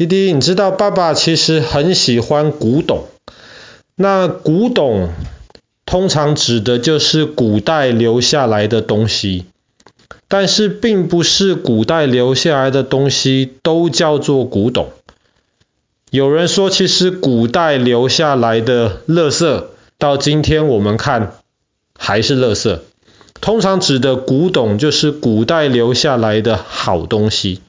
[0.00, 3.04] 弟弟，你知道爸爸其实很喜欢古董。
[3.96, 5.10] 那古董
[5.84, 9.44] 通常指的就是古代留下来的东西，
[10.26, 14.88] 但是并不是古代留下来的东西都叫做古董。
[16.08, 19.64] 有人说，其实古代留下来的垃圾，
[19.98, 21.34] 到今天我们看
[21.98, 22.78] 还是垃圾。
[23.42, 27.60] 通常指的古董就是古代留下来的好东西。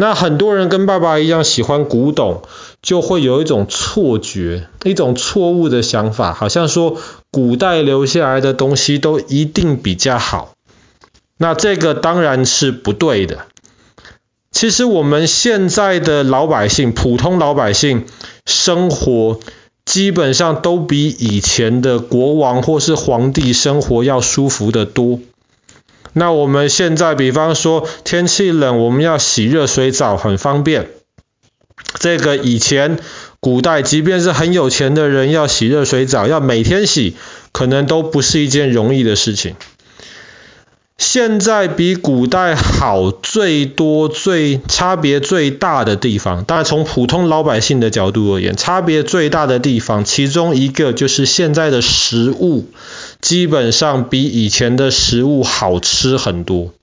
[0.00, 2.40] 那很多人跟爸爸一样喜欢古董，
[2.80, 6.96] 就会有一种错觉，一种错误的想法，好像说
[7.30, 10.54] 古代留下来的东西都一定比较好。
[11.36, 13.40] 那这个当然是不对的。
[14.50, 18.06] 其实我们现在的老百姓，普通老百姓
[18.46, 19.38] 生活
[19.84, 25.20] 基本上都比以前的国王或是皇帝生活要舒服得多。
[26.12, 30.88] 那我们现在，比方说天气冷，我们要洗热水澡，很方便。
[31.98, 32.98] 这个以前
[33.40, 37.16] 古代，即便是很有钱的人要洗热水澡，要每天洗，
[37.52, 39.54] 可能都不是一件容易的事情。
[41.00, 52.66] 现在比古代好最多、最差别最大的地方，当然从普通老百姓的角度而言，差别最大的地方，其中一个就是现在的食物，
[53.22, 56.74] 基本上比以前的食物好吃很多。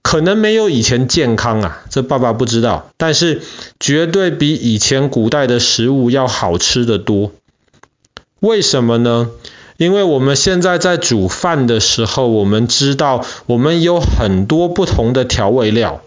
[0.00, 3.42] 可能没有以前健康啊，这爸爸不知道，但是
[3.80, 7.32] 绝对比以前古代的食物要好吃得多。
[8.38, 9.28] 为什么呢？
[9.78, 16.02] 因为我们现在在煮饭的时候，我们知道我们有很多不同的调味料，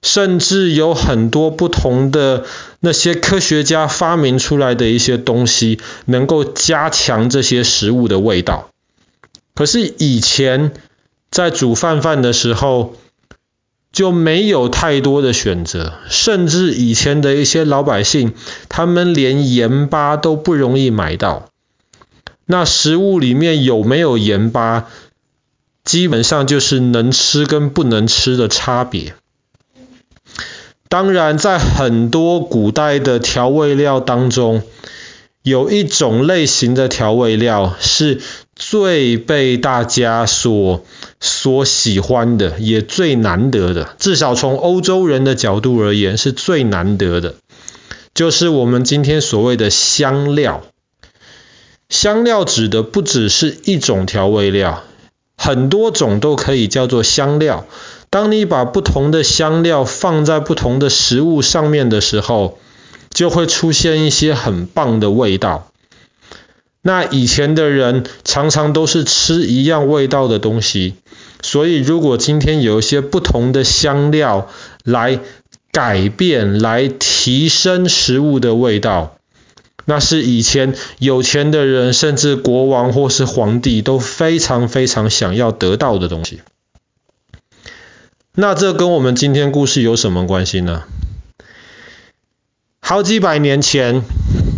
[0.00, 2.46] 甚至有很多不同的
[2.80, 8.70] 那些科学家发明出来的一些东西，能够加强这些食物的味道。
[9.54, 10.72] 可是以前
[11.30, 12.94] 在煮饭饭的时候，
[13.92, 18.32] 就没有太多的选择，甚至以前的一些老百姓，
[18.70, 21.50] 他们连盐巴都不容易买到。
[22.50, 24.86] 那食物里面有没有盐巴，
[25.84, 29.12] 基本上就是能吃跟不能吃的差别。
[30.88, 34.62] 当然，在很多古代的调味料当中，
[35.42, 38.22] 有一种类型的调味料是
[38.56, 40.82] 最被大家所
[41.20, 43.94] 所喜欢的，也最难得的。
[43.98, 47.34] 至少从欧洲人的角度而言，是最难得的，
[48.14, 50.62] 就是我们今天所谓的香料。
[51.88, 54.82] 香料指的不只是一种调味料，
[55.36, 57.66] 很多种都可以叫做香料。
[58.10, 62.58] 当你把不同的香料放在不同的食物上面的时候，
[63.10, 65.70] 就会出现一些很棒的味道。
[66.82, 70.94] 那以前的人常常都是吃一样味道的东西，
[71.42, 74.48] 所以如果今天有一些不同的香料
[74.84, 75.20] 来
[75.72, 79.17] 改变、来提升食物的味道，
[79.90, 86.42] 那是以前有钱的人，甚至国王或是皇帝都非常非常想要得到的东西。
[88.34, 90.82] 那这跟我们今天故事有什么关系呢？
[92.80, 94.02] 好几百年前，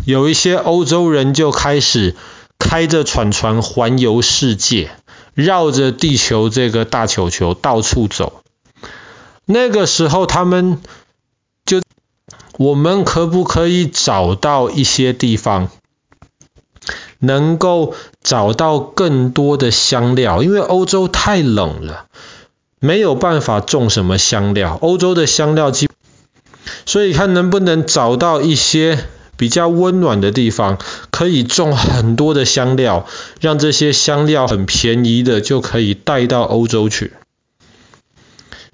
[0.05, 2.17] 有一些欧洲人就开始
[2.59, 4.91] 开着船船环游世界，
[5.35, 8.43] 绕着地球这个大球球到处走。
[9.45, 10.81] 那个时候他们。
[12.61, 15.71] 我们可不可以找到一些地方，
[17.19, 20.43] 能够找到更多的香料？
[20.43, 22.05] 因为欧洲太冷了，
[22.79, 24.77] 没有办法种什么香料。
[24.83, 25.89] 欧洲的香料基，
[26.85, 29.07] 所以看能不能找到一些
[29.39, 30.77] 比较温暖的地方，
[31.11, 33.07] 可以种很多的香料，
[33.41, 37.15] 让这些香料很便宜的就可以带到欧洲去。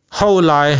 [0.09, 0.77] 后来。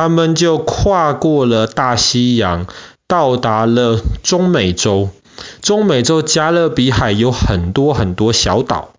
[0.00, 2.66] 他们就跨过了大西洋，
[3.06, 5.10] 到达了中美洲。
[5.60, 8.94] 中美洲加勒比海有很多很多小岛。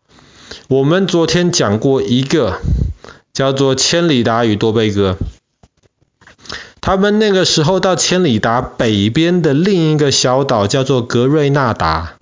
[0.67, 2.59] 我们昨天讲过一个
[3.33, 5.17] 叫做千里达与多贝哥。
[6.81, 12.13] 他们那个时候到千里达北边的另一个小岛叫做格瑞纳达。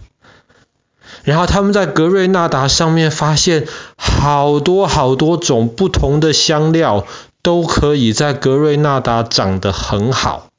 [1.26, 3.68] 然后他们在格瑞纳达上面发现
[3.98, 7.06] 好多好多种不同的香料。
[7.42, 10.50] 都可以在格瑞纳达长得很好，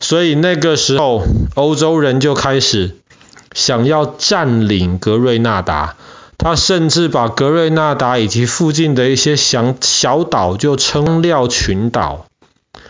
[0.00, 1.22] 所以那个时候
[1.54, 2.96] 欧洲人就开始
[3.52, 5.96] 想要占领格瑞纳达，
[6.38, 12.26] 他甚至把格瑞纳达以及附近的一些小小岛就称料群岛，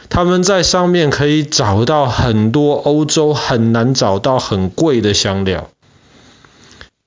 [0.09, 5.69] 他们在上面可以找到很多欧洲很难找到很贵的香料。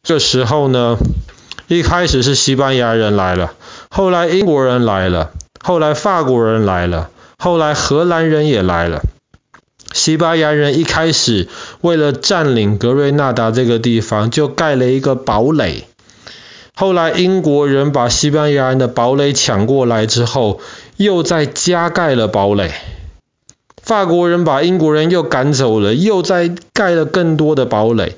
[0.04, 0.98] 这时候呢，
[1.68, 3.54] 一开始是西班牙人来了。
[3.96, 5.32] 后来英国人来了，
[5.64, 9.04] 后来法国人来了，后来荷兰人也来了。
[9.94, 11.48] 西班牙人一开始
[11.80, 15.86] 为了占领格瑞纳达这个地方，就盖了一个堡垒。
[16.76, 20.60] 后来英国人把西班牙人的堡垒抢过来之后，
[20.98, 22.72] 又再加盖了堡垒。
[23.82, 28.18] 法国人把英国人又赶走了，又再盖了更多的堡垒。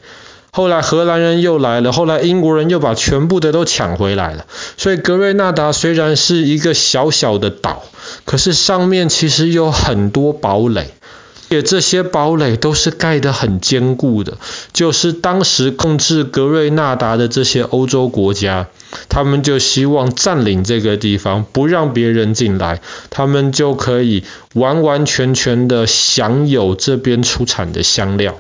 [0.58, 4.48] 后来荷兰人又来了，后来英国人又把全部的都抢回来了。
[4.76, 7.84] 所以格瑞纳达虽然是一个小小的岛，
[8.26, 10.90] 可是上面其实有很多堡垒。
[11.50, 14.40] 且这些堡垒都是盖得很坚固的，
[14.74, 18.68] 就是当时控制格瑞纳达的这些欧洲国家，
[19.10, 22.82] 他们就希望占领这个地方，不让别人进来，
[23.12, 24.24] 他们就可以
[24.56, 28.36] 完完全全的享有这边出产的香料。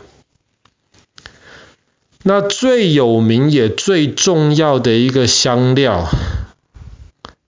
[2.27, 6.09] 那最有名也最重要的一个香料，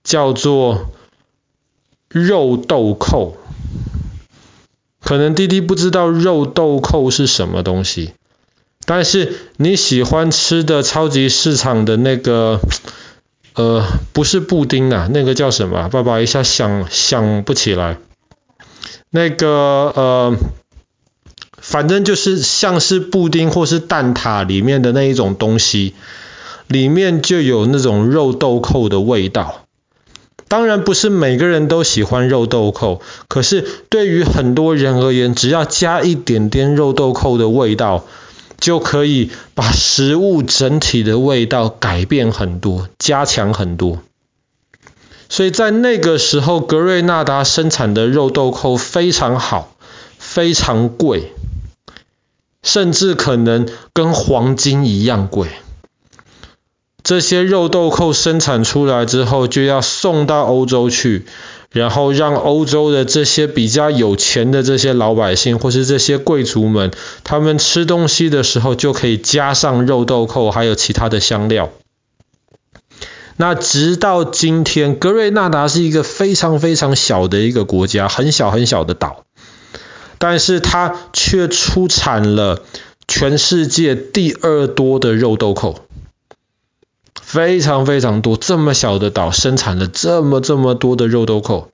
[0.05, 0.91] 叫做
[2.07, 3.35] 肉豆蔻。
[5.01, 8.13] 可能弟弟不知道肉豆蔻是什么东西，
[8.85, 12.61] 但是你喜欢吃的超级市场的那个，
[13.55, 15.89] 呃，不是布丁啊，那个叫什么？
[15.89, 17.97] 爸爸一下想想不起来。
[19.09, 20.35] 那个呃，
[21.69, 25.93] 反正就是像是布丁或是蛋挞里面的那一种东西，
[26.65, 29.65] 里面就有那种肉豆蔻的味道。
[30.47, 38.03] 当然不是每个人都喜欢肉豆蔻，可是对于很多人而言，只要加一点点肉豆蔻的味道，
[38.59, 43.99] 就可以把食物整体的味道改变很多，加强很多。
[45.29, 49.75] 所以在那个时候，格瑞纳达生产的肉豆蔻非常好，
[50.17, 51.31] 非常贵，
[52.61, 55.47] 甚至可能跟黄金一样贵。
[57.01, 61.25] 这些肉豆蔻生产出来之后，就要送到欧洲去，
[61.71, 66.91] 然后让欧洲的这些比较有钱的这些老百姓，或是这些贵族们，
[67.23, 71.69] 他们吃东西的时候就可以加上肉豆蔻，还有其他的香料。
[73.37, 79.23] 那直到今天，格瑞纳达是一个非常非常小的一个国家，很小很小的岛，
[80.19, 82.61] 但是它却出产了
[83.07, 85.81] 全世界第二多的肉豆蔻。
[87.21, 91.69] 非常非常多，这么小的岛生产了这么这么多的肉豆蔻。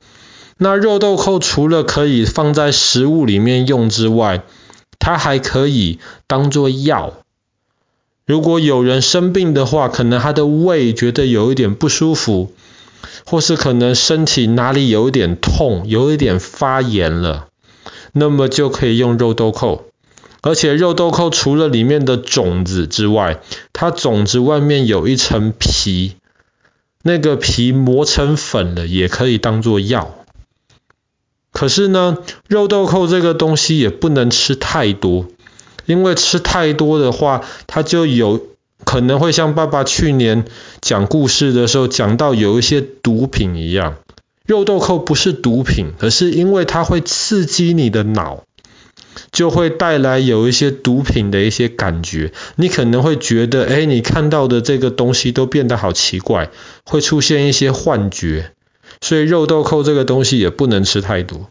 [0.58, 4.44] 那肉豆蔻除了可以放在食物里面用之外，
[5.00, 7.14] 它还可以当做药。
[8.26, 12.54] 如果有人生病的话，可能他的胃觉得有一点不舒服，
[13.26, 17.48] 或是可能身体哪里有一点痛，有一点发炎了，
[18.18, 19.84] 那么就可以用肉豆蔻。
[20.42, 23.42] 而且肉豆蔻除了里面的种子之外，
[23.74, 26.16] 它种子外面有一层皮，
[27.04, 30.16] 那个皮磨成粉了也可以当做药。
[31.52, 35.26] 可是呢，肉豆蔻这个东西也不能吃太多，
[35.86, 38.48] 因为吃太多的话，它就有
[38.84, 40.46] 可能会像爸爸去年
[40.80, 43.96] 讲故事的时候讲到有一些毒品一样。
[44.46, 48.44] 肉豆蔻不是毒品，可是因为它会刺激你的脑。
[49.32, 56.50] 就会带来有一些毒品的一些感觉，你可能会觉得，哎，你看到的这个东西都变得好奇怪，
[56.86, 58.52] 会出现一些幻觉，
[59.02, 61.50] 所以肉豆蔻这个东西也不能吃太多。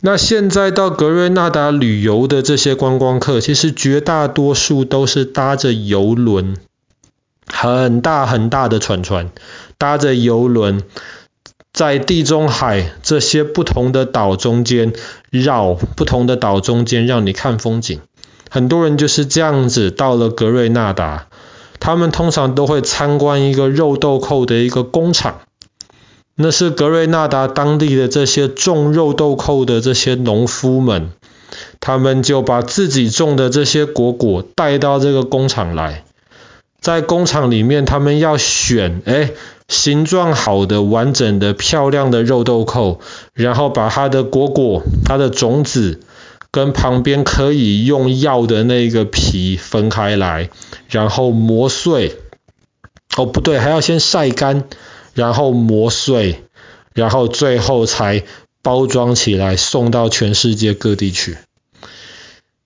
[0.00, 6.56] 那现在到格瑞纳达旅游的这些观光客，其实绝大多数都是搭着游轮，
[7.46, 9.30] 很大很大的船船，
[9.76, 10.82] 搭着游轮。
[11.72, 14.92] 在地中海这些不同的岛中间
[15.30, 18.00] 绕，不同的岛中间让你看风景。
[18.50, 21.28] 很多人就是这样子到了格瑞纳达，
[21.80, 25.40] 他们通常都会参观一个肉豆蔻的一个工厂，
[26.34, 31.12] 那是格瑞纳达当地的这些种肉豆蔻的这些农夫们，
[31.80, 36.04] 他们就把自己种的这些果果带到这个工厂来，
[36.82, 39.30] 在工厂里面他们要选，哎。
[39.72, 43.00] 形状好的、完整的、漂亮的肉豆蔻，
[43.32, 46.00] 然后把它的果果、它的种子
[46.50, 50.50] 跟旁边可以用药的那个皮分开来，
[50.88, 52.18] 然后磨碎。
[53.16, 54.64] 哦，不对，还要先晒干，
[55.14, 56.44] 然后磨碎，
[56.94, 58.24] 然后最后才
[58.62, 61.38] 包装起来送到全世界各地去。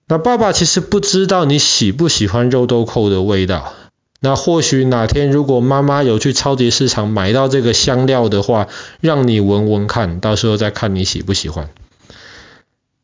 [0.09, 3.73] 那爸爸其实不知道你喜不喜欢肉豆蔻的味道。
[4.19, 8.67] 那或许哪天如果妈妈有去超级市场买到这个香料的话，
[8.99, 11.69] 让你闻闻看，到时候再看你喜不喜欢。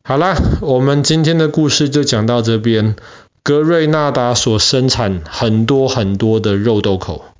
[0.03, 2.96] 好啦，我们今天的故事就讲到这边。
[3.43, 7.32] 格瑞纳达所生产很多很多的肉豆蔻。